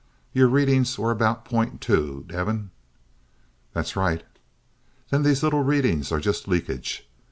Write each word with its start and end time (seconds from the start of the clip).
Your 0.33 0.47
readings 0.47 0.97
were 0.97 1.11
about 1.11 1.45
.2, 1.45 2.27
Devin?" 2.27 2.71
"That's 3.73 3.95
right." 3.95 4.23
"Then 5.11 5.21
these 5.21 5.43
little 5.43 5.61
readings 5.61 6.11
are 6.11 6.19
just 6.19 6.47
leakage. 6.47 7.07